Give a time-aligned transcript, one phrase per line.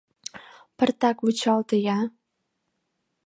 [0.77, 1.99] —Пыртак вучалте-я!